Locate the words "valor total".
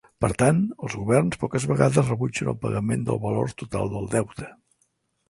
3.27-3.93